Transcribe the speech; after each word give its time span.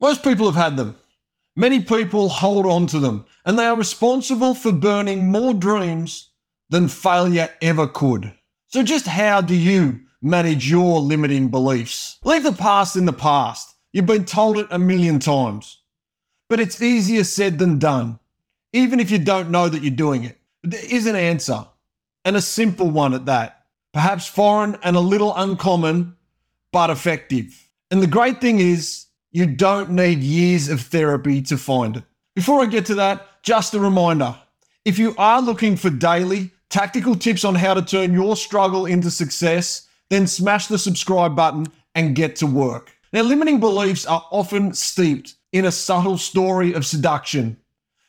Most 0.00 0.24
people 0.24 0.46
have 0.50 0.62
had 0.62 0.76
them. 0.76 0.96
Many 1.56 1.80
people 1.80 2.28
hold 2.28 2.64
on 2.64 2.86
to 2.88 2.98
them, 2.98 3.26
and 3.44 3.58
they 3.58 3.66
are 3.66 3.76
responsible 3.76 4.54
for 4.54 4.72
burning 4.72 5.30
more 5.30 5.52
dreams 5.52 6.30
than 6.70 6.88
failure 6.88 7.50
ever 7.60 7.86
could. 7.86 8.32
So, 8.68 8.82
just 8.82 9.06
how 9.06 9.40
do 9.40 9.54
you 9.54 10.00
manage 10.22 10.70
your 10.70 11.00
limiting 11.00 11.48
beliefs? 11.48 12.18
Leave 12.24 12.44
the 12.44 12.52
past 12.52 12.96
in 12.96 13.04
the 13.04 13.12
past. 13.12 13.74
You've 13.92 14.06
been 14.06 14.24
told 14.24 14.56
it 14.58 14.68
a 14.70 14.78
million 14.78 15.18
times. 15.18 15.78
But 16.48 16.60
it's 16.60 16.80
easier 16.80 17.24
said 17.24 17.58
than 17.58 17.78
done, 17.78 18.18
even 18.72 19.00
if 19.00 19.10
you 19.10 19.18
don't 19.18 19.50
know 19.50 19.68
that 19.68 19.82
you're 19.82 19.90
doing 19.90 20.24
it. 20.24 20.38
There 20.62 20.80
is 20.82 21.06
an 21.06 21.16
answer, 21.16 21.66
and 22.24 22.36
a 22.36 22.40
simple 22.40 22.90
one 22.90 23.12
at 23.12 23.26
that. 23.26 23.64
Perhaps 23.92 24.28
foreign 24.28 24.78
and 24.82 24.96
a 24.96 25.00
little 25.00 25.34
uncommon, 25.36 26.16
but 26.72 26.90
effective. 26.90 27.68
And 27.90 28.00
the 28.00 28.06
great 28.06 28.40
thing 28.40 28.60
is, 28.60 29.06
you 29.32 29.46
don't 29.46 29.90
need 29.90 30.20
years 30.20 30.68
of 30.68 30.80
therapy 30.80 31.40
to 31.42 31.56
find 31.56 31.98
it. 31.98 32.04
Before 32.34 32.62
I 32.62 32.66
get 32.66 32.86
to 32.86 32.94
that, 32.96 33.42
just 33.42 33.74
a 33.74 33.80
reminder 33.80 34.36
if 34.84 34.98
you 34.98 35.14
are 35.18 35.42
looking 35.42 35.76
for 35.76 35.90
daily, 35.90 36.50
tactical 36.68 37.14
tips 37.14 37.44
on 37.44 37.54
how 37.54 37.74
to 37.74 37.82
turn 37.82 38.12
your 38.12 38.36
struggle 38.36 38.86
into 38.86 39.10
success, 39.10 39.86
then 40.08 40.26
smash 40.26 40.66
the 40.66 40.78
subscribe 40.78 41.36
button 41.36 41.66
and 41.94 42.16
get 42.16 42.36
to 42.36 42.46
work. 42.46 42.96
Now, 43.12 43.22
limiting 43.22 43.60
beliefs 43.60 44.06
are 44.06 44.24
often 44.30 44.72
steeped 44.72 45.34
in 45.52 45.64
a 45.64 45.72
subtle 45.72 46.16
story 46.16 46.72
of 46.72 46.86
seduction, 46.86 47.56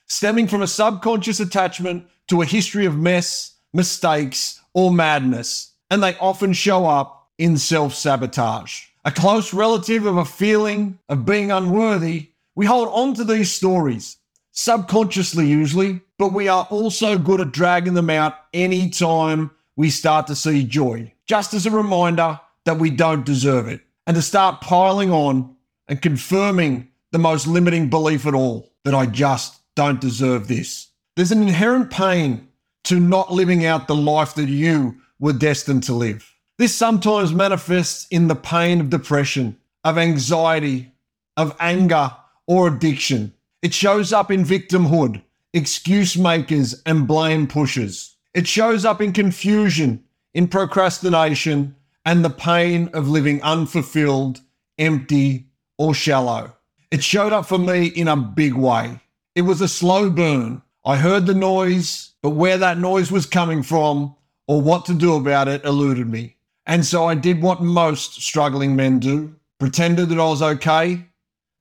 stemming 0.07 0.47
from 0.47 0.61
a 0.61 0.67
subconscious 0.67 1.39
attachment 1.39 2.07
to 2.27 2.41
a 2.41 2.45
history 2.45 2.85
of 2.85 2.97
mess, 2.97 3.55
mistakes, 3.73 4.61
or 4.73 4.91
madness, 4.91 5.71
and 5.89 6.01
they 6.01 6.15
often 6.17 6.53
show 6.53 6.85
up 6.85 7.29
in 7.37 7.57
self 7.57 7.93
sabotage. 7.95 8.85
A 9.03 9.11
close 9.11 9.51
relative 9.51 10.05
of 10.05 10.17
a 10.17 10.25
feeling 10.25 10.99
of 11.09 11.25
being 11.25 11.51
unworthy, 11.51 12.29
we 12.53 12.67
hold 12.67 12.87
on 12.89 13.15
to 13.15 13.23
these 13.23 13.51
stories, 13.51 14.17
subconsciously 14.51 15.47
usually, 15.47 16.01
but 16.19 16.33
we 16.33 16.47
are 16.47 16.67
also 16.69 17.17
good 17.17 17.41
at 17.41 17.51
dragging 17.51 17.95
them 17.95 18.11
out 18.11 18.35
anytime 18.53 19.49
we 19.75 19.89
start 19.89 20.27
to 20.27 20.35
see 20.35 20.63
joy, 20.63 21.11
just 21.25 21.55
as 21.55 21.65
a 21.65 21.71
reminder 21.71 22.39
that 22.65 22.77
we 22.77 22.91
don't 22.91 23.25
deserve 23.25 23.67
it, 23.67 23.81
and 24.05 24.15
to 24.15 24.21
start 24.21 24.61
piling 24.61 25.11
on 25.11 25.55
and 25.87 25.99
confirming 25.99 26.87
the 27.11 27.17
most 27.17 27.47
limiting 27.47 27.89
belief 27.89 28.27
at 28.27 28.35
all 28.35 28.71
that 28.83 28.93
I 28.93 29.07
just 29.07 29.59
don't 29.75 29.99
deserve 29.99 30.47
this. 30.47 30.89
There's 31.15 31.31
an 31.31 31.41
inherent 31.41 31.89
pain 31.89 32.49
to 32.83 32.99
not 32.99 33.33
living 33.33 33.65
out 33.65 33.87
the 33.87 33.95
life 33.95 34.35
that 34.35 34.47
you 34.47 34.97
were 35.19 35.33
destined 35.33 35.81
to 35.83 35.93
live. 35.93 36.30
This 36.61 36.75
sometimes 36.75 37.33
manifests 37.33 38.05
in 38.11 38.27
the 38.27 38.35
pain 38.35 38.79
of 38.79 38.91
depression, 38.91 39.57
of 39.83 39.97
anxiety, 39.97 40.91
of 41.35 41.55
anger, 41.59 42.11
or 42.45 42.67
addiction. 42.67 43.33
It 43.63 43.73
shows 43.73 44.13
up 44.13 44.29
in 44.29 44.43
victimhood, 44.43 45.23
excuse 45.53 46.15
makers, 46.15 46.79
and 46.85 47.07
blame 47.07 47.47
pushers. 47.47 48.15
It 48.35 48.45
shows 48.45 48.85
up 48.85 49.01
in 49.01 49.11
confusion, 49.11 50.03
in 50.35 50.47
procrastination, 50.47 51.75
and 52.05 52.23
the 52.23 52.29
pain 52.29 52.91
of 52.93 53.09
living 53.09 53.41
unfulfilled, 53.41 54.41
empty, 54.77 55.47
or 55.79 55.95
shallow. 55.95 56.55
It 56.91 57.03
showed 57.03 57.33
up 57.33 57.47
for 57.47 57.57
me 57.57 57.87
in 57.87 58.07
a 58.07 58.15
big 58.15 58.53
way. 58.53 58.99
It 59.33 59.41
was 59.41 59.61
a 59.61 59.67
slow 59.67 60.11
burn. 60.11 60.61
I 60.85 60.97
heard 60.97 61.25
the 61.25 61.33
noise, 61.33 62.11
but 62.21 62.35
where 62.35 62.59
that 62.59 62.77
noise 62.77 63.11
was 63.11 63.25
coming 63.25 63.63
from 63.63 64.15
or 64.45 64.61
what 64.61 64.85
to 64.85 64.93
do 64.93 65.15
about 65.15 65.47
it 65.47 65.65
eluded 65.65 66.07
me. 66.07 66.35
And 66.65 66.85
so 66.85 67.05
I 67.05 67.15
did 67.15 67.41
what 67.41 67.61
most 67.61 68.21
struggling 68.21 68.75
men 68.75 68.99
do 68.99 69.35
pretended 69.59 70.09
that 70.09 70.19
I 70.19 70.25
was 70.25 70.41
okay 70.41 71.05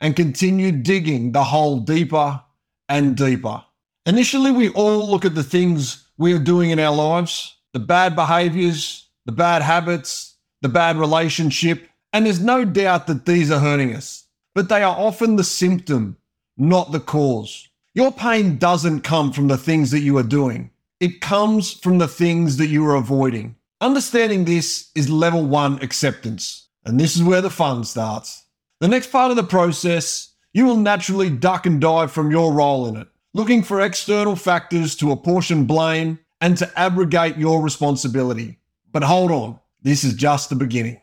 and 0.01 0.17
continued 0.17 0.83
digging 0.83 1.33
the 1.33 1.45
hole 1.45 1.81
deeper 1.81 2.43
and 2.89 3.17
deeper. 3.17 3.65
Initially, 4.07 4.51
we 4.51 4.71
all 4.71 5.09
look 5.09 5.25
at 5.25 5.35
the 5.35 5.45
things 5.45 6.07
we 6.17 6.33
are 6.33 6.39
doing 6.39 6.71
in 6.71 6.79
our 6.79 6.95
lives 6.95 7.57
the 7.73 7.79
bad 7.79 8.17
behaviors, 8.17 9.09
the 9.27 9.33
bad 9.33 9.63
habits, 9.63 10.37
the 10.61 10.69
bad 10.69 10.97
relationship, 10.97 11.89
and 12.13 12.27
there's 12.27 12.41
no 12.41 12.65
doubt 12.65 13.07
that 13.07 13.27
these 13.27 13.51
are 13.51 13.61
hurting 13.61 13.95
us. 13.95 14.27
But 14.55 14.69
they 14.69 14.83
are 14.83 14.97
often 14.97 15.37
the 15.37 15.45
symptom, 15.45 16.17
not 16.57 16.91
the 16.91 16.99
cause. 16.99 17.69
Your 17.95 18.11
pain 18.11 18.59
doesn't 18.59 19.03
come 19.03 19.33
from 19.33 19.47
the 19.47 19.57
things 19.57 19.93
that 19.93 20.01
you 20.01 20.19
are 20.19 20.25
doing, 20.25 20.71
it 20.99 21.21
comes 21.21 21.73
from 21.73 21.99
the 21.99 22.09
things 22.09 22.57
that 22.57 22.67
you 22.67 22.85
are 22.87 22.97
avoiding. 22.97 23.57
Understanding 23.83 24.45
this 24.45 24.91
is 24.95 25.09
level 25.09 25.43
one 25.43 25.83
acceptance, 25.83 26.69
and 26.85 27.01
this 27.01 27.17
is 27.17 27.23
where 27.23 27.41
the 27.41 27.49
fun 27.49 27.83
starts. 27.85 28.45
The 28.79 28.89
next 28.89 29.11
part 29.11 29.31
of 29.31 29.39
the 29.39 29.43
process, 29.43 30.35
you 30.53 30.67
will 30.67 30.77
naturally 30.77 31.31
duck 31.31 31.65
and 31.65 31.81
dive 31.81 32.13
from 32.13 32.31
your 32.31 32.53
role 32.53 32.87
in 32.89 32.97
it, 32.97 33.09
looking 33.33 33.63
for 33.63 33.81
external 33.81 34.37
factors 34.37 34.95
to 34.97 35.13
apportion 35.13 35.65
blame 35.65 36.19
and 36.43 36.59
to 36.59 36.71
abrogate 36.79 37.39
your 37.39 37.63
responsibility. 37.63 38.59
But 38.93 39.03
hold 39.03 39.31
on, 39.31 39.59
this 39.81 40.05
is 40.05 40.13
just 40.13 40.51
the 40.51 40.57
beginning. 40.57 41.01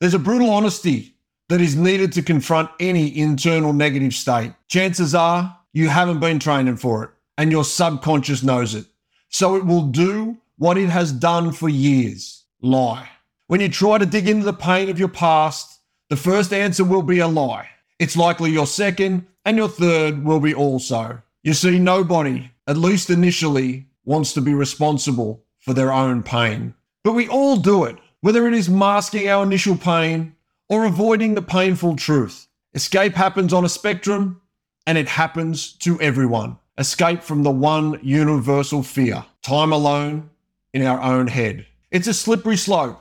There's 0.00 0.14
a 0.14 0.18
brutal 0.18 0.50
honesty 0.50 1.14
that 1.48 1.60
is 1.60 1.76
needed 1.76 2.12
to 2.14 2.22
confront 2.22 2.70
any 2.80 3.16
internal 3.16 3.72
negative 3.72 4.14
state. 4.14 4.52
Chances 4.66 5.14
are 5.14 5.56
you 5.72 5.88
haven't 5.88 6.18
been 6.18 6.40
training 6.40 6.78
for 6.78 7.04
it, 7.04 7.10
and 7.38 7.52
your 7.52 7.64
subconscious 7.64 8.42
knows 8.42 8.74
it. 8.74 8.86
So 9.28 9.54
it 9.54 9.64
will 9.64 9.86
do 9.86 10.38
what 10.58 10.78
it 10.78 10.88
has 10.88 11.12
done 11.12 11.52
for 11.52 11.68
years 11.68 12.44
lie. 12.60 13.08
When 13.46 13.60
you 13.60 13.68
try 13.68 13.98
to 13.98 14.06
dig 14.06 14.28
into 14.28 14.44
the 14.44 14.52
pain 14.52 14.88
of 14.88 14.98
your 14.98 15.08
past, 15.08 15.80
the 16.08 16.16
first 16.16 16.52
answer 16.52 16.84
will 16.84 17.02
be 17.02 17.18
a 17.18 17.28
lie. 17.28 17.68
It's 17.98 18.16
likely 18.16 18.50
your 18.50 18.66
second 18.66 19.26
and 19.44 19.56
your 19.56 19.68
third 19.68 20.24
will 20.24 20.40
be 20.40 20.54
also. 20.54 21.22
You 21.42 21.54
see, 21.54 21.78
nobody, 21.78 22.50
at 22.66 22.76
least 22.76 23.10
initially, 23.10 23.86
wants 24.04 24.32
to 24.34 24.40
be 24.40 24.54
responsible 24.54 25.44
for 25.60 25.74
their 25.74 25.92
own 25.92 26.22
pain. 26.22 26.74
But 27.04 27.12
we 27.12 27.28
all 27.28 27.56
do 27.56 27.84
it, 27.84 27.96
whether 28.20 28.48
it 28.48 28.54
is 28.54 28.68
masking 28.68 29.28
our 29.28 29.44
initial 29.44 29.76
pain 29.76 30.34
or 30.68 30.84
avoiding 30.84 31.34
the 31.34 31.42
painful 31.42 31.96
truth. 31.96 32.48
Escape 32.74 33.14
happens 33.14 33.52
on 33.52 33.64
a 33.64 33.68
spectrum, 33.68 34.40
and 34.86 34.98
it 34.98 35.08
happens 35.08 35.72
to 35.74 36.00
everyone. 36.00 36.58
Escape 36.78 37.22
from 37.22 37.42
the 37.42 37.50
one 37.50 37.98
universal 38.02 38.82
fear 38.82 39.24
time 39.42 39.72
alone 39.72 40.28
in 40.76 40.86
our 40.86 41.00
own 41.00 41.26
head. 41.26 41.64
It's 41.90 42.06
a 42.06 42.12
slippery 42.12 42.58
slope. 42.58 43.00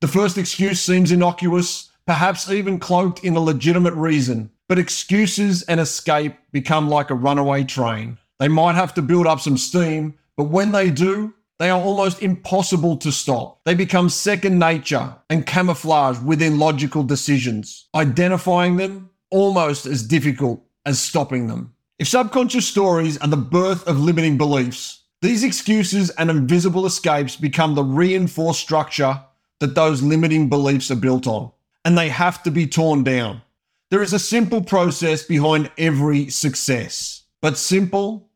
The 0.00 0.06
first 0.06 0.38
excuse 0.38 0.80
seems 0.80 1.10
innocuous, 1.10 1.90
perhaps 2.06 2.48
even 2.48 2.78
cloaked 2.78 3.24
in 3.24 3.34
a 3.34 3.40
legitimate 3.40 3.94
reason, 3.94 4.50
but 4.68 4.78
excuses 4.78 5.62
and 5.62 5.80
escape 5.80 6.36
become 6.52 6.88
like 6.88 7.10
a 7.10 7.14
runaway 7.14 7.64
train. 7.64 8.18
They 8.38 8.46
might 8.46 8.76
have 8.76 8.94
to 8.94 9.02
build 9.02 9.26
up 9.26 9.40
some 9.40 9.58
steam, 9.58 10.14
but 10.36 10.44
when 10.44 10.70
they 10.70 10.90
do, 10.90 11.34
they 11.58 11.70
are 11.70 11.80
almost 11.80 12.22
impossible 12.22 12.96
to 12.98 13.10
stop. 13.10 13.64
They 13.64 13.74
become 13.74 14.10
second 14.10 14.56
nature 14.56 15.16
and 15.28 15.44
camouflage 15.44 16.20
within 16.20 16.60
logical 16.60 17.02
decisions. 17.02 17.88
Identifying 17.96 18.76
them 18.76 19.10
almost 19.30 19.86
as 19.86 20.04
difficult 20.04 20.64
as 20.86 21.00
stopping 21.00 21.48
them. 21.48 21.74
If 21.98 22.06
subconscious 22.06 22.68
stories 22.68 23.18
are 23.18 23.26
the 23.26 23.36
birth 23.36 23.88
of 23.88 23.98
limiting 23.98 24.38
beliefs, 24.38 24.97
these 25.20 25.42
excuses 25.42 26.10
and 26.10 26.30
invisible 26.30 26.86
escapes 26.86 27.34
become 27.34 27.74
the 27.74 27.82
reinforced 27.82 28.60
structure 28.60 29.20
that 29.58 29.74
those 29.74 30.00
limiting 30.00 30.48
beliefs 30.48 30.92
are 30.92 30.96
built 30.96 31.26
on, 31.26 31.50
and 31.84 31.98
they 31.98 32.08
have 32.08 32.42
to 32.44 32.52
be 32.52 32.66
torn 32.66 33.02
down. 33.02 33.42
There 33.90 34.02
is 34.02 34.12
a 34.12 34.18
simple 34.20 34.62
process 34.62 35.24
behind 35.24 35.72
every 35.76 36.30
success, 36.30 37.24
but 37.42 37.58
simple 37.58 38.28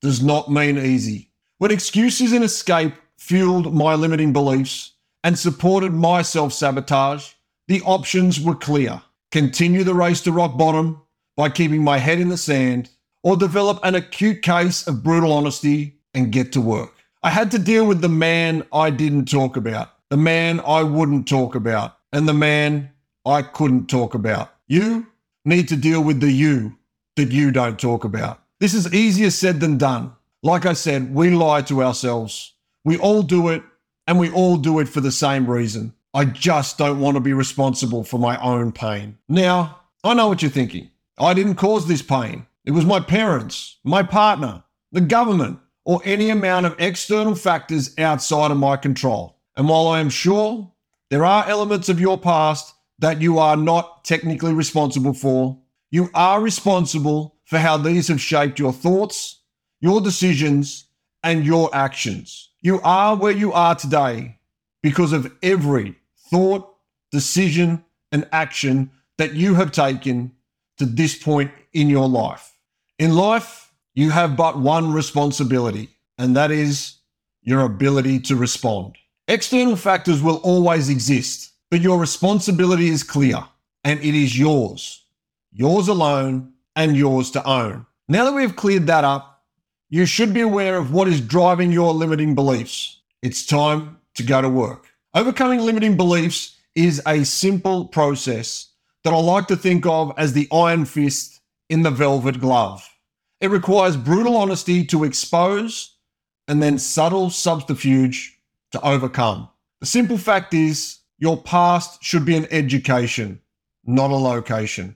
does 0.00 0.22
not 0.22 0.50
mean 0.50 0.78
easy. 0.78 1.30
When 1.58 1.70
excuses 1.70 2.32
and 2.32 2.44
escape 2.44 2.94
fueled 3.18 3.74
my 3.74 3.94
limiting 3.94 4.32
beliefs 4.32 4.92
and 5.22 5.38
supported 5.38 5.92
my 5.92 6.22
self 6.22 6.54
sabotage, 6.54 7.32
the 7.68 7.82
options 7.82 8.40
were 8.40 8.54
clear. 8.54 9.02
Continue 9.30 9.84
the 9.84 9.94
race 9.94 10.22
to 10.22 10.32
rock 10.32 10.56
bottom 10.56 11.02
by 11.36 11.50
keeping 11.50 11.84
my 11.84 11.98
head 11.98 12.18
in 12.18 12.30
the 12.30 12.36
sand, 12.38 12.88
or 13.22 13.36
develop 13.36 13.80
an 13.82 13.94
acute 13.94 14.42
case 14.42 14.86
of 14.86 15.02
brutal 15.02 15.32
honesty 15.32 15.98
and 16.14 16.32
get 16.32 16.52
to 16.52 16.60
work. 16.60 16.94
I 17.22 17.30
had 17.30 17.50
to 17.52 17.58
deal 17.58 17.86
with 17.86 18.00
the 18.00 18.08
man 18.08 18.64
I 18.72 18.90
didn't 18.90 19.26
talk 19.26 19.56
about, 19.56 19.90
the 20.10 20.16
man 20.16 20.60
I 20.60 20.82
wouldn't 20.82 21.28
talk 21.28 21.54
about, 21.54 21.96
and 22.12 22.28
the 22.28 22.34
man 22.34 22.90
I 23.24 23.42
couldn't 23.42 23.86
talk 23.88 24.14
about. 24.14 24.52
You 24.66 25.06
need 25.44 25.68
to 25.68 25.76
deal 25.76 26.02
with 26.02 26.20
the 26.20 26.32
you 26.32 26.76
that 27.16 27.30
you 27.30 27.50
don't 27.50 27.78
talk 27.78 28.04
about. 28.04 28.40
This 28.60 28.74
is 28.74 28.92
easier 28.92 29.30
said 29.30 29.60
than 29.60 29.78
done. 29.78 30.12
Like 30.42 30.66
I 30.66 30.72
said, 30.72 31.14
we 31.14 31.30
lie 31.30 31.62
to 31.62 31.82
ourselves. 31.82 32.54
We 32.84 32.98
all 32.98 33.22
do 33.22 33.48
it, 33.48 33.62
and 34.06 34.18
we 34.18 34.30
all 34.30 34.56
do 34.56 34.80
it 34.80 34.88
for 34.88 35.00
the 35.00 35.12
same 35.12 35.48
reason. 35.48 35.94
I 36.14 36.24
just 36.24 36.78
don't 36.78 37.00
want 37.00 37.16
to 37.16 37.20
be 37.20 37.32
responsible 37.32 38.04
for 38.04 38.18
my 38.18 38.36
own 38.42 38.72
pain. 38.72 39.18
Now, 39.28 39.80
I 40.04 40.14
know 40.14 40.28
what 40.28 40.42
you're 40.42 40.50
thinking. 40.50 40.90
I 41.18 41.34
didn't 41.34 41.54
cause 41.54 41.86
this 41.86 42.02
pain. 42.02 42.46
It 42.64 42.72
was 42.72 42.84
my 42.84 43.00
parents, 43.00 43.78
my 43.84 44.02
partner, 44.02 44.64
the 44.90 45.00
government, 45.00 45.58
or 45.84 46.00
any 46.04 46.30
amount 46.30 46.66
of 46.66 46.76
external 46.78 47.34
factors 47.34 47.94
outside 47.98 48.50
of 48.50 48.56
my 48.56 48.76
control. 48.76 49.36
And 49.56 49.68
while 49.68 49.88
I 49.88 50.00
am 50.00 50.10
sure 50.10 50.70
there 51.10 51.24
are 51.24 51.48
elements 51.48 51.88
of 51.88 52.00
your 52.00 52.18
past 52.18 52.74
that 52.98 53.20
you 53.20 53.38
are 53.38 53.56
not 53.56 54.04
technically 54.04 54.52
responsible 54.52 55.12
for, 55.12 55.58
You 55.92 56.08
are 56.14 56.40
responsible 56.40 57.36
for 57.44 57.58
how 57.58 57.76
these 57.76 58.08
have 58.08 58.20
shaped 58.20 58.58
your 58.58 58.72
thoughts, 58.72 59.40
your 59.78 60.00
decisions, 60.00 60.86
and 61.22 61.44
your 61.44 61.68
actions. 61.74 62.48
You 62.62 62.80
are 62.82 63.14
where 63.14 63.32
you 63.32 63.52
are 63.52 63.74
today 63.74 64.38
because 64.82 65.12
of 65.12 65.30
every 65.42 65.96
thought, 66.30 66.66
decision, 67.10 67.84
and 68.10 68.26
action 68.32 68.90
that 69.18 69.34
you 69.34 69.54
have 69.54 69.70
taken 69.70 70.32
to 70.78 70.86
this 70.86 71.14
point 71.14 71.50
in 71.74 71.90
your 71.90 72.08
life. 72.08 72.56
In 72.98 73.14
life, 73.14 73.61
you 73.94 74.10
have 74.10 74.36
but 74.36 74.58
one 74.58 74.92
responsibility, 74.92 75.90
and 76.18 76.36
that 76.36 76.50
is 76.50 76.96
your 77.42 77.62
ability 77.62 78.20
to 78.20 78.36
respond. 78.36 78.96
External 79.28 79.76
factors 79.76 80.22
will 80.22 80.36
always 80.36 80.88
exist, 80.88 81.52
but 81.70 81.80
your 81.80 81.98
responsibility 81.98 82.88
is 82.88 83.02
clear 83.02 83.44
and 83.84 83.98
it 84.00 84.14
is 84.14 84.38
yours, 84.38 85.04
yours 85.52 85.88
alone, 85.88 86.52
and 86.76 86.96
yours 86.96 87.30
to 87.32 87.44
own. 87.46 87.84
Now 88.08 88.24
that 88.24 88.32
we've 88.32 88.56
cleared 88.56 88.86
that 88.86 89.04
up, 89.04 89.42
you 89.90 90.06
should 90.06 90.32
be 90.32 90.40
aware 90.40 90.76
of 90.76 90.92
what 90.92 91.08
is 91.08 91.20
driving 91.20 91.72
your 91.72 91.92
limiting 91.92 92.34
beliefs. 92.34 93.00
It's 93.22 93.44
time 93.44 93.98
to 94.14 94.22
go 94.22 94.40
to 94.40 94.48
work. 94.48 94.86
Overcoming 95.14 95.60
limiting 95.60 95.96
beliefs 95.96 96.56
is 96.74 97.02
a 97.06 97.24
simple 97.24 97.86
process 97.86 98.68
that 99.04 99.12
I 99.12 99.18
like 99.18 99.48
to 99.48 99.56
think 99.56 99.84
of 99.84 100.12
as 100.16 100.32
the 100.32 100.48
iron 100.50 100.84
fist 100.84 101.40
in 101.68 101.82
the 101.82 101.90
velvet 101.90 102.40
glove. 102.40 102.88
It 103.42 103.50
requires 103.50 103.96
brutal 103.96 104.36
honesty 104.36 104.84
to 104.84 105.02
expose 105.02 105.96
and 106.46 106.62
then 106.62 106.78
subtle 106.78 107.28
subterfuge 107.28 108.38
to 108.70 108.80
overcome. 108.86 109.48
The 109.80 109.86
simple 109.86 110.16
fact 110.16 110.54
is, 110.54 111.00
your 111.18 111.36
past 111.36 112.04
should 112.04 112.24
be 112.24 112.36
an 112.36 112.46
education, 112.52 113.40
not 113.84 114.12
a 114.12 114.16
location, 114.16 114.94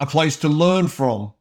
a 0.00 0.06
place 0.06 0.36
to 0.38 0.48
learn 0.48 0.88
from, 0.88 1.32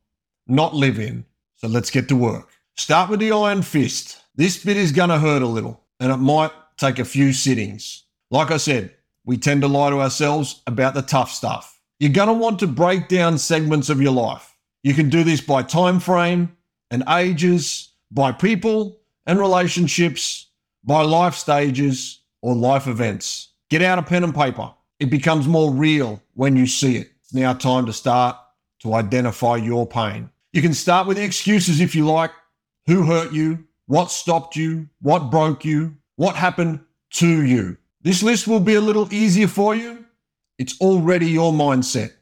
not 0.45 0.75
live 0.75 0.99
in. 0.99 1.25
So 1.55 1.67
let's 1.67 1.89
get 1.89 2.07
to 2.09 2.15
work. 2.15 2.49
Start 2.75 3.09
with 3.09 3.19
the 3.19 3.31
iron 3.31 3.63
fist. 3.63 4.21
This 4.35 4.63
bit 4.63 4.77
is 4.77 4.91
going 4.91 5.09
to 5.09 5.17
hurt 5.17 5.41
a 5.41 5.47
little, 5.47 5.81
and 5.99 6.11
it 6.11 6.17
might 6.17 6.51
take 6.77 6.99
a 6.99 7.05
few 7.05 7.33
sittings. 7.33 8.03
Like 8.29 8.51
I 8.51 8.57
said, 8.57 8.93
we 9.25 9.37
tend 9.37 9.61
to 9.61 9.67
lie 9.67 9.89
to 9.89 10.01
ourselves 10.01 10.61
about 10.67 10.93
the 10.93 11.01
tough 11.01 11.31
stuff. 11.31 11.81
You're 11.99 12.11
going 12.11 12.27
to 12.27 12.33
want 12.33 12.59
to 12.59 12.67
break 12.67 13.07
down 13.07 13.39
segments 13.39 13.89
of 13.89 13.99
your 13.99 14.13
life. 14.13 14.53
You 14.83 14.93
can 14.93 15.09
do 15.09 15.23
this 15.23 15.41
by 15.41 15.63
time 15.63 15.99
frame 15.99 16.55
and 16.91 17.03
ages, 17.09 17.89
by 18.11 18.31
people 18.31 18.99
and 19.25 19.39
relationships, 19.39 20.47
by 20.83 21.01
life 21.01 21.35
stages 21.35 22.21
or 22.41 22.55
life 22.55 22.87
events. 22.87 23.49
Get 23.69 23.81
out 23.81 23.99
a 23.99 24.03
pen 24.03 24.23
and 24.23 24.33
paper. 24.33 24.71
It 24.99 25.09
becomes 25.09 25.47
more 25.47 25.71
real 25.71 26.21
when 26.33 26.55
you 26.55 26.65
see 26.65 26.95
it. 26.97 27.11
It's 27.21 27.33
now 27.33 27.53
time 27.53 27.85
to 27.85 27.93
start 27.93 28.37
to 28.79 28.93
identify 28.93 29.57
your 29.57 29.85
pain. 29.85 30.29
You 30.53 30.61
can 30.61 30.73
start 30.73 31.07
with 31.07 31.17
excuses 31.17 31.81
if 31.81 31.93
you 31.93 32.05
like. 32.05 32.31
Who 32.85 33.03
hurt 33.03 33.33
you? 33.33 33.65
What 33.87 34.11
stopped 34.11 34.55
you? 34.55 34.87
What 35.01 35.29
broke 35.29 35.65
you? 35.65 35.97
What 36.15 36.35
happened 36.35 36.79
to 37.11 37.43
you? 37.45 37.77
This 38.01 38.23
list 38.23 38.47
will 38.47 38.59
be 38.59 38.75
a 38.75 38.81
little 38.81 39.13
easier 39.13 39.47
for 39.47 39.75
you. 39.75 40.05
It's 40.57 40.79
already 40.79 41.27
your 41.27 41.51
mindset. 41.51 42.13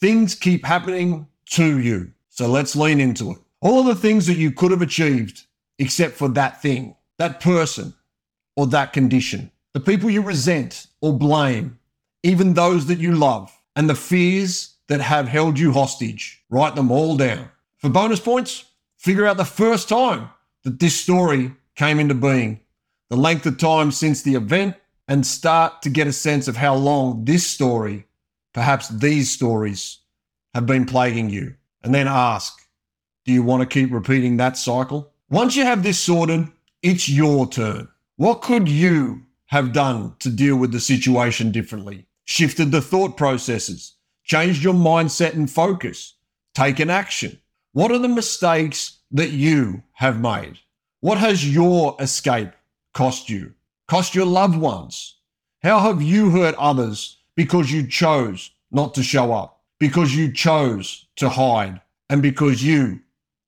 Things 0.00 0.34
keep 0.34 0.64
happening 0.64 1.26
to 1.50 1.78
you. 1.78 2.12
So 2.28 2.48
let's 2.48 2.76
lean 2.76 3.00
into 3.00 3.30
it. 3.32 3.38
All 3.60 3.80
of 3.80 3.86
the 3.86 3.94
things 3.94 4.26
that 4.26 4.36
you 4.36 4.50
could 4.50 4.70
have 4.70 4.82
achieved, 4.82 5.42
except 5.78 6.14
for 6.14 6.28
that 6.30 6.60
thing, 6.60 6.96
that 7.18 7.40
person, 7.40 7.94
or 8.56 8.66
that 8.68 8.92
condition. 8.92 9.50
The 9.72 9.80
people 9.80 10.10
you 10.10 10.22
resent 10.22 10.86
or 11.00 11.16
blame, 11.18 11.78
even 12.22 12.54
those 12.54 12.86
that 12.86 12.98
you 12.98 13.14
love, 13.14 13.52
and 13.76 13.88
the 13.88 13.94
fears 13.94 14.74
that 14.88 15.00
have 15.00 15.28
held 15.28 15.58
you 15.58 15.72
hostage. 15.72 16.42
Write 16.50 16.76
them 16.76 16.90
all 16.90 17.16
down. 17.16 17.48
For 17.78 17.88
bonus 17.88 18.20
points, 18.20 18.64
figure 18.96 19.26
out 19.26 19.36
the 19.36 19.44
first 19.44 19.88
time 19.88 20.30
that 20.62 20.78
this 20.78 20.98
story 20.98 21.52
came 21.74 21.98
into 21.98 22.14
being, 22.14 22.60
the 23.10 23.16
length 23.16 23.46
of 23.46 23.58
time 23.58 23.90
since 23.90 24.22
the 24.22 24.34
event, 24.34 24.76
and 25.08 25.26
start 25.26 25.82
to 25.82 25.90
get 25.90 26.06
a 26.06 26.12
sense 26.12 26.48
of 26.48 26.56
how 26.56 26.74
long 26.74 27.24
this 27.24 27.46
story, 27.46 28.06
perhaps 28.52 28.88
these 28.88 29.30
stories, 29.30 29.98
have 30.54 30.66
been 30.66 30.86
plaguing 30.86 31.30
you. 31.30 31.54
And 31.82 31.94
then 31.94 32.08
ask, 32.08 32.56
do 33.24 33.32
you 33.32 33.42
want 33.42 33.60
to 33.62 33.66
keep 33.66 33.92
repeating 33.92 34.36
that 34.36 34.56
cycle? 34.56 35.12
Once 35.28 35.56
you 35.56 35.64
have 35.64 35.82
this 35.82 35.98
sorted, 35.98 36.48
it's 36.82 37.08
your 37.08 37.46
turn. 37.46 37.88
What 38.16 38.42
could 38.42 38.68
you 38.68 39.22
have 39.46 39.72
done 39.72 40.14
to 40.20 40.30
deal 40.30 40.56
with 40.56 40.72
the 40.72 40.80
situation 40.80 41.50
differently? 41.52 42.06
Shifted 42.24 42.70
the 42.70 42.80
thought 42.80 43.16
processes, 43.16 43.94
changed 44.22 44.62
your 44.62 44.74
mindset 44.74 45.34
and 45.34 45.50
focus, 45.50 46.14
taken 46.54 46.88
action. 46.88 47.38
What 47.72 47.90
are 47.90 47.98
the 47.98 48.08
mistakes 48.08 48.98
that 49.10 49.30
you 49.30 49.82
have 49.92 50.20
made? 50.20 50.58
What 51.00 51.18
has 51.18 51.52
your 51.52 51.96
escape 52.00 52.52
cost 52.94 53.28
you? 53.28 53.54
cost 53.86 54.14
your 54.14 54.26
loved 54.26 54.56
ones? 54.56 55.18
How 55.62 55.80
have 55.80 56.02
you 56.02 56.30
hurt 56.30 56.54
others 56.56 57.18
because 57.36 57.70
you 57.72 57.86
chose 57.86 58.50
not 58.70 58.94
to 58.94 59.02
show 59.02 59.32
up, 59.32 59.53
because 59.80 60.14
you 60.14 60.32
chose 60.32 61.06
to 61.16 61.28
hide, 61.28 61.80
and 62.08 62.22
because 62.22 62.62
you 62.62 63.00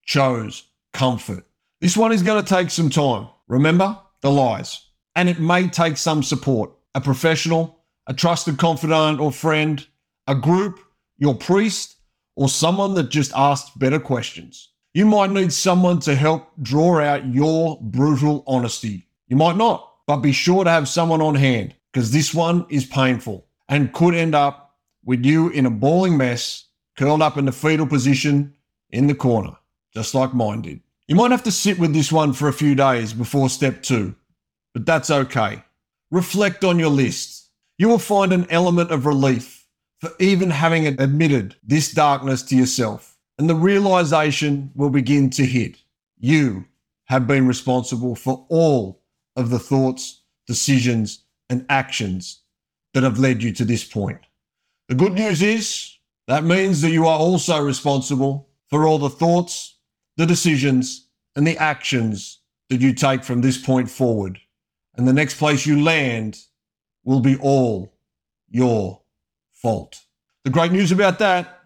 chose 0.04 0.64
comfort? 0.92 1.44
This 1.80 1.96
one 1.96 2.12
is 2.12 2.22
going 2.22 2.42
to 2.42 2.54
take 2.54 2.70
some 2.70 2.90
time. 2.90 3.28
Remember 3.48 3.98
the 4.22 4.30
lies. 4.30 4.82
And 5.14 5.28
it 5.28 5.38
may 5.38 5.68
take 5.68 5.96
some 5.96 6.22
support 6.22 6.72
a 6.94 7.00
professional, 7.00 7.84
a 8.06 8.14
trusted 8.14 8.56
confidant 8.58 9.20
or 9.20 9.30
friend, 9.30 9.86
a 10.26 10.34
group, 10.34 10.80
your 11.18 11.34
priest, 11.34 11.96
or 12.36 12.48
someone 12.48 12.94
that 12.94 13.10
just 13.10 13.32
asked 13.34 13.78
better 13.78 14.00
questions. 14.00 14.70
You 14.94 15.04
might 15.04 15.30
need 15.30 15.52
someone 15.52 16.00
to 16.00 16.14
help 16.14 16.48
draw 16.62 17.00
out 17.00 17.26
your 17.26 17.78
brutal 17.82 18.42
honesty. 18.46 19.06
You 19.28 19.36
might 19.36 19.56
not. 19.56 19.92
But 20.06 20.18
be 20.18 20.32
sure 20.32 20.64
to 20.64 20.70
have 20.70 20.88
someone 20.88 21.20
on 21.20 21.34
hand 21.34 21.74
because 21.92 22.12
this 22.12 22.32
one 22.32 22.64
is 22.70 22.86
painful 22.86 23.46
and 23.68 23.92
could 23.92 24.14
end 24.14 24.34
up 24.34 24.65
with 25.06 25.24
you 25.24 25.48
in 25.48 25.64
a 25.64 25.70
bawling 25.70 26.18
mess, 26.18 26.64
curled 26.98 27.22
up 27.22 27.38
in 27.38 27.46
the 27.46 27.52
fetal 27.52 27.86
position 27.86 28.52
in 28.90 29.06
the 29.06 29.14
corner, 29.14 29.56
just 29.94 30.14
like 30.14 30.34
mine 30.34 30.60
did. 30.60 30.80
You 31.08 31.14
might 31.14 31.30
have 31.30 31.44
to 31.44 31.52
sit 31.52 31.78
with 31.78 31.94
this 31.94 32.12
one 32.12 32.32
for 32.32 32.48
a 32.48 32.52
few 32.52 32.74
days 32.74 33.14
before 33.14 33.48
step 33.48 33.82
two, 33.82 34.14
but 34.74 34.84
that's 34.84 35.10
okay. 35.10 35.62
Reflect 36.10 36.64
on 36.64 36.78
your 36.78 36.90
list. 36.90 37.50
You 37.78 37.88
will 37.88 37.98
find 37.98 38.32
an 38.32 38.46
element 38.50 38.90
of 38.90 39.06
relief 39.06 39.66
for 40.00 40.10
even 40.18 40.50
having 40.50 40.86
admitted 40.86 41.56
this 41.62 41.92
darkness 41.92 42.42
to 42.44 42.56
yourself, 42.56 43.16
and 43.38 43.48
the 43.48 43.54
realization 43.54 44.72
will 44.74 44.90
begin 44.90 45.30
to 45.30 45.46
hit. 45.46 45.78
You 46.18 46.64
have 47.04 47.26
been 47.28 47.46
responsible 47.46 48.16
for 48.16 48.44
all 48.48 49.00
of 49.36 49.50
the 49.50 49.58
thoughts, 49.60 50.22
decisions, 50.48 51.22
and 51.48 51.64
actions 51.68 52.40
that 52.94 53.04
have 53.04 53.20
led 53.20 53.42
you 53.42 53.52
to 53.52 53.64
this 53.64 53.84
point. 53.84 54.25
The 54.88 54.94
good 54.94 55.14
news 55.14 55.42
is 55.42 55.98
that 56.28 56.44
means 56.44 56.80
that 56.82 56.90
you 56.90 57.06
are 57.06 57.18
also 57.18 57.60
responsible 57.60 58.48
for 58.68 58.86
all 58.86 58.98
the 58.98 59.10
thoughts, 59.10 59.78
the 60.16 60.26
decisions, 60.26 61.08
and 61.34 61.46
the 61.46 61.58
actions 61.58 62.40
that 62.70 62.80
you 62.80 62.92
take 62.92 63.24
from 63.24 63.40
this 63.40 63.58
point 63.58 63.90
forward. 63.90 64.38
And 64.96 65.06
the 65.06 65.12
next 65.12 65.38
place 65.38 65.66
you 65.66 65.82
land 65.82 66.38
will 67.04 67.20
be 67.20 67.36
all 67.36 67.94
your 68.48 69.02
fault. 69.52 70.00
The 70.44 70.50
great 70.50 70.72
news 70.72 70.92
about 70.92 71.18
that 71.18 71.60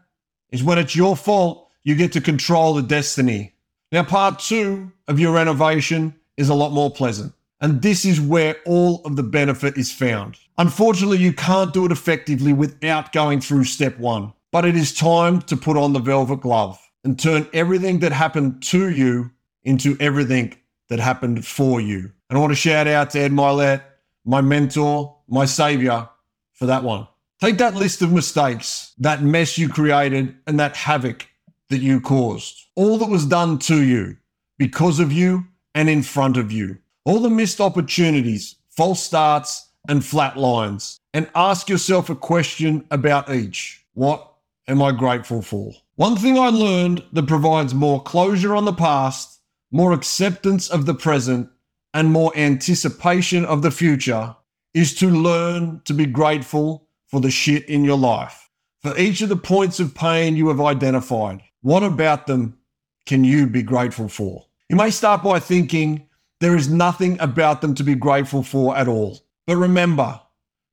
is 0.51 0.65
when 0.65 0.79
it's 0.79 0.97
your 0.97 1.17
fault, 1.17 1.71
you 1.83 1.95
get 1.95 2.13
to 2.13 2.21
control 2.21 2.75
the 2.75 2.83
destiny. 2.83 3.55
Now, 3.93 4.03
part 4.03 4.39
two 4.39 4.93
of 5.09 5.21
your 5.21 5.33
renovation 5.33 6.15
is 6.37 6.49
a 6.49 6.55
lot 6.55 6.73
more 6.73 6.91
pleasant. 6.91 7.33
And 7.61 7.83
this 7.83 8.05
is 8.05 8.21
where 8.21 8.57
all 8.65 9.03
of 9.05 9.17
the 9.17 9.23
benefit 9.23 9.77
is 9.77 9.93
found. 9.93 10.39
Unfortunately, 10.57 11.19
you 11.19 11.33
can't 11.33 11.75
do 11.75 11.85
it 11.85 11.93
effectively 11.93 12.53
without 12.53 13.13
going 13.13 13.41
through 13.41 13.65
step 13.65 13.99
one. 13.99 14.33
But 14.51 14.65
it 14.65 14.77
is 14.77 14.95
time 14.95 15.43
to 15.43 15.57
put 15.57 15.77
on 15.77 15.93
the 15.93 16.01
velvet 16.01 16.41
glove 16.41 16.79
and 17.05 17.19
turn 17.19 17.47
everything 17.53 18.01
that 18.01 18.13
happened 18.13 18.63
to 18.65 18.91
you 18.91 19.31
into 19.63 19.97
everything 20.01 20.57
that 20.89 20.99
happened 20.99 21.47
for 21.47 21.81
you. 21.81 22.11
And 22.29 22.37
I 22.37 22.41
want 22.41 22.51
to 22.51 22.57
shout 22.57 22.87
out 22.87 23.11
to 23.11 23.21
Ed 23.21 23.33
Mylett, 23.33 23.83
my 24.25 24.41
mentor, 24.41 25.17
my 25.29 25.45
savior, 25.45 26.09
for 26.55 26.67
that 26.67 26.83
one. 26.83 27.07
Take 27.41 27.59
that 27.59 27.75
list 27.75 28.03
of 28.03 28.13
mistakes, 28.13 28.93
that 28.99 29.23
mess 29.23 29.57
you 29.57 29.69
created, 29.69 30.35
and 30.47 30.59
that 30.61 30.77
havoc 30.77 31.27
that 31.69 31.79
you 31.79 32.01
caused. 32.01 32.67
All 32.75 32.99
that 32.99 33.09
was 33.09 33.25
done 33.25 33.59
to 33.61 33.83
you, 33.83 34.17
because 34.59 34.99
of 34.99 35.13
you, 35.13 35.47
and 35.75 35.89
in 35.89 36.03
front 36.03 36.37
of 36.37 36.51
you 36.51 36.79
all 37.05 37.21
the 37.21 37.31
missed 37.31 37.61
opportunities, 37.61 38.57
false 38.71 39.03
starts, 39.03 39.69
and 39.89 40.05
flat 40.05 40.37
lines, 40.37 41.01
and 41.15 41.31
ask 41.35 41.69
yourself 41.69 42.11
a 42.11 42.15
question 42.15 42.87
about 42.91 43.35
each. 43.35 43.85
What 43.95 44.31
am 44.69 44.83
I 44.83 44.93
grateful 44.93 45.43
for? 45.43 45.73
One 45.97 46.17
thing 46.17 46.39
I 46.39 46.49
learned 46.49 47.03
that 47.13 47.27
provides 47.27 47.75
more 47.75 48.03
closure 48.03 48.55
on 48.55 48.65
the 48.65 48.73
past, 48.73 49.41
more 49.71 49.93
acceptance 49.93 50.69
of 50.69 50.87
the 50.87 50.95
present, 50.95 51.49
and 51.93 52.13
more 52.13 52.33
anticipation 52.37 53.45
of 53.45 53.63
the 53.63 53.71
future 53.71 54.37
is 54.75 54.95
to 54.97 55.11
learn 55.11 55.81
to 55.85 55.93
be 55.93 56.07
grateful 56.07 56.87
for 57.09 57.21
the 57.21 57.31
shit 57.31 57.69
in 57.69 57.85
your 57.85 57.99
life. 57.99 58.51
for 58.81 58.97
each 58.99 59.21
of 59.21 59.29
the 59.29 59.37
points 59.37 59.79
of 59.79 59.95
pain 59.95 60.37
you 60.37 60.49
have 60.49 60.61
identified. 60.61 61.43
What 61.63 61.83
about 61.83 62.27
them 62.27 62.59
can 63.07 63.25
you 63.25 63.47
be 63.47 63.63
grateful 63.63 64.09
for? 64.09 64.47
You 64.69 64.77
may 64.77 64.91
start 64.91 65.23
by 65.23 65.39
thinking 65.39 66.07
there 66.41 66.57
is 66.57 66.69
nothing 66.69 67.21
about 67.21 67.61
them 67.61 67.75
to 67.75 67.85
be 67.85 67.95
grateful 67.95 68.43
for 68.43 68.77
at 68.77 68.89
all. 68.89 69.21
But 69.47 69.57
remember, 69.57 70.21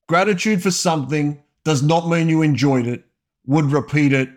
gratitude 0.08 0.64
for 0.64 0.72
something 0.72 1.42
does 1.64 1.84
not 1.84 2.08
mean 2.08 2.30
you 2.30 2.42
enjoyed 2.42 2.88
it, 2.88 3.06
would 3.46 3.66
repeat 3.66 4.14
it, 4.14 4.30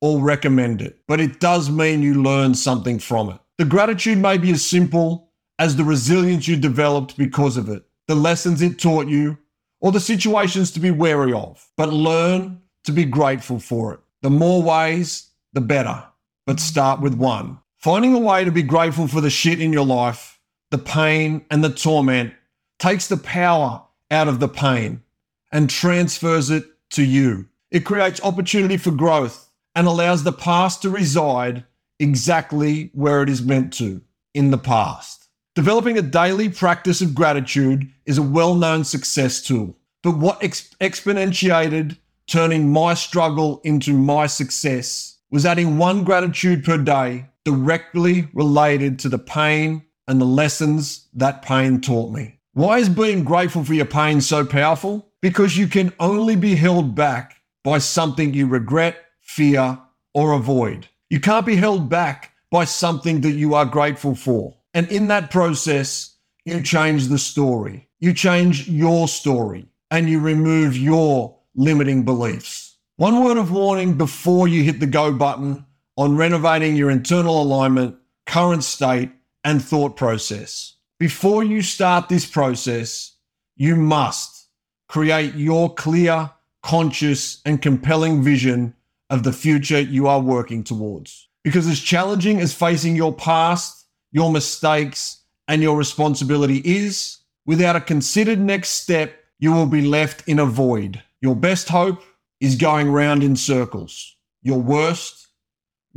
or 0.00 0.20
recommend 0.20 0.82
it, 0.82 0.98
but 1.08 1.20
it 1.20 1.40
does 1.40 1.70
mean 1.70 2.02
you 2.02 2.22
learned 2.22 2.56
something 2.56 2.98
from 2.98 3.30
it. 3.30 3.40
The 3.58 3.64
gratitude 3.64 4.18
may 4.18 4.38
be 4.38 4.50
as 4.52 4.64
simple 4.64 5.30
as 5.58 5.74
the 5.76 5.84
resilience 5.84 6.46
you 6.46 6.56
developed 6.56 7.16
because 7.16 7.56
of 7.56 7.68
it, 7.68 7.84
the 8.06 8.14
lessons 8.14 8.60
it 8.60 8.78
taught 8.78 9.08
you, 9.08 9.38
or 9.80 9.90
the 9.90 10.00
situations 10.00 10.70
to 10.72 10.80
be 10.80 10.90
wary 10.90 11.32
of, 11.32 11.66
but 11.76 11.92
learn 11.92 12.60
to 12.84 12.92
be 12.92 13.04
grateful 13.04 13.58
for 13.58 13.94
it. 13.94 14.00
The 14.22 14.30
more 14.30 14.62
ways, 14.62 15.30
the 15.54 15.60
better, 15.60 16.04
but 16.46 16.60
start 16.60 17.00
with 17.00 17.14
one. 17.14 17.58
Finding 17.78 18.14
a 18.14 18.18
way 18.18 18.44
to 18.44 18.52
be 18.52 18.62
grateful 18.62 19.08
for 19.08 19.20
the 19.20 19.30
shit 19.30 19.60
in 19.60 19.72
your 19.72 19.86
life, 19.86 20.35
the 20.76 20.82
pain 20.82 21.42
and 21.50 21.64
the 21.64 21.70
torment, 21.70 22.34
takes 22.78 23.08
the 23.08 23.16
power 23.16 23.82
out 24.10 24.28
of 24.28 24.40
the 24.40 24.48
pain 24.48 25.02
and 25.50 25.70
transfers 25.70 26.50
it 26.50 26.64
to 26.90 27.02
you. 27.02 27.48
It 27.70 27.86
creates 27.86 28.22
opportunity 28.22 28.76
for 28.76 28.90
growth 28.90 29.48
and 29.74 29.86
allows 29.86 30.22
the 30.22 30.34
past 30.34 30.82
to 30.82 30.90
reside 30.90 31.64
exactly 31.98 32.90
where 32.92 33.22
it 33.22 33.30
is 33.30 33.40
meant 33.40 33.72
to 33.72 34.02
in 34.34 34.50
the 34.50 34.58
past. 34.58 35.28
Developing 35.54 35.96
a 35.96 36.02
daily 36.02 36.50
practice 36.50 37.00
of 37.00 37.14
gratitude 37.14 37.90
is 38.04 38.18
a 38.18 38.22
well 38.22 38.54
known 38.54 38.84
success 38.84 39.40
tool. 39.40 39.74
But 40.02 40.18
what 40.18 40.44
ex- 40.44 40.74
exponentiated 40.78 41.96
turning 42.26 42.70
my 42.70 42.92
struggle 42.92 43.62
into 43.64 43.94
my 43.94 44.26
success 44.26 45.16
was 45.30 45.46
adding 45.46 45.78
one 45.78 46.04
gratitude 46.04 46.64
per 46.64 46.76
day 46.76 47.30
directly 47.44 48.28
related 48.34 48.98
to 48.98 49.08
the 49.08 49.18
pain 49.18 49.85
and 50.08 50.20
the 50.20 50.24
lessons 50.26 51.08
that 51.14 51.42
pain 51.42 51.80
taught 51.80 52.12
me. 52.12 52.38
Why 52.52 52.78
is 52.78 52.88
being 52.88 53.24
grateful 53.24 53.64
for 53.64 53.74
your 53.74 53.86
pain 53.86 54.20
so 54.20 54.44
powerful? 54.44 55.10
Because 55.20 55.56
you 55.56 55.66
can 55.66 55.92
only 56.00 56.36
be 56.36 56.54
held 56.54 56.94
back 56.94 57.42
by 57.64 57.78
something 57.78 58.32
you 58.32 58.46
regret, 58.46 58.96
fear, 59.20 59.78
or 60.14 60.32
avoid. 60.32 60.88
You 61.10 61.20
can't 61.20 61.44
be 61.44 61.56
held 61.56 61.88
back 61.88 62.32
by 62.50 62.64
something 62.64 63.20
that 63.22 63.32
you 63.32 63.54
are 63.54 63.66
grateful 63.66 64.14
for. 64.14 64.56
And 64.72 64.90
in 64.90 65.08
that 65.08 65.30
process, 65.30 66.16
you 66.44 66.62
change 66.62 67.08
the 67.08 67.18
story. 67.18 67.88
You 67.98 68.14
change 68.14 68.68
your 68.68 69.08
story 69.08 69.66
and 69.90 70.08
you 70.08 70.20
remove 70.20 70.76
your 70.76 71.36
limiting 71.54 72.04
beliefs. 72.04 72.76
One 72.96 73.24
word 73.24 73.36
of 73.36 73.50
warning 73.50 73.98
before 73.98 74.48
you 74.48 74.62
hit 74.62 74.80
the 74.80 74.86
go 74.86 75.12
button 75.12 75.66
on 75.96 76.16
renovating 76.16 76.76
your 76.76 76.90
internal 76.90 77.42
alignment, 77.42 77.96
current 78.26 78.64
state, 78.64 79.10
and 79.46 79.64
thought 79.64 79.96
process. 79.96 80.74
Before 80.98 81.44
you 81.44 81.62
start 81.62 82.08
this 82.08 82.26
process, 82.26 83.12
you 83.54 83.76
must 83.76 84.48
create 84.88 85.36
your 85.36 85.72
clear, 85.72 86.32
conscious, 86.64 87.40
and 87.46 87.62
compelling 87.62 88.24
vision 88.24 88.74
of 89.08 89.22
the 89.22 89.32
future 89.32 89.78
you 89.78 90.08
are 90.08 90.20
working 90.20 90.64
towards. 90.64 91.28
Because 91.44 91.68
as 91.68 91.78
challenging 91.78 92.40
as 92.40 92.52
facing 92.52 92.96
your 92.96 93.12
past, 93.12 93.86
your 94.10 94.32
mistakes, 94.32 95.22
and 95.46 95.62
your 95.62 95.76
responsibility 95.76 96.60
is, 96.64 97.18
without 97.46 97.76
a 97.76 97.80
considered 97.80 98.40
next 98.40 98.70
step, 98.70 99.14
you 99.38 99.52
will 99.52 99.66
be 99.66 99.82
left 99.82 100.26
in 100.26 100.40
a 100.40 100.44
void. 100.44 101.00
Your 101.20 101.36
best 101.36 101.68
hope 101.68 102.02
is 102.40 102.56
going 102.56 102.90
round 102.90 103.22
in 103.22 103.36
circles. 103.36 104.16
Your 104.42 104.58
worst, 104.58 105.28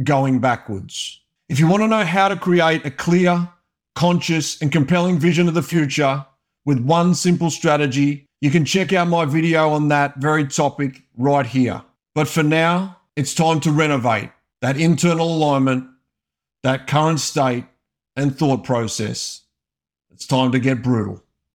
going 0.04 0.38
backwards. 0.38 1.20
If 1.50 1.60
you 1.60 1.68
want 1.68 1.82
to 1.82 1.88
know 1.88 2.06
how 2.06 2.28
to 2.28 2.36
create 2.36 2.86
a 2.86 2.92
clear, 2.92 3.50
conscious, 3.96 4.62
and 4.62 4.72
compelling 4.72 5.18
vision 5.18 5.48
of 5.48 5.56
the 5.56 5.64
future 5.64 6.24
with 6.64 6.80
one 6.80 7.16
simple 7.16 7.50
strategy, 7.50 8.28
you 8.40 8.52
can 8.52 8.66
check 8.66 8.94
out 8.94 9.08
my 9.08 9.26
video 9.26 9.72
on 9.72 9.88
that 9.88 10.18
very 10.18 10.46
topic 10.46 11.02
right 11.18 11.48
here. 11.48 11.82
But 12.14 12.28
for 12.28 12.44
now, 12.44 12.98
it's 13.16 13.34
time 13.34 13.60
to 13.62 13.72
renovate 13.72 14.30
that 14.62 14.80
internal 14.80 15.36
alignment, 15.36 15.88
that 16.62 16.86
current 16.86 17.20
state, 17.20 17.66
and 18.16 18.38
thought 18.38 18.64
process. 18.64 19.42
It's 20.12 20.28
time 20.28 20.52
to 20.52 20.60
get 20.60 20.84
brutal. 20.84 21.24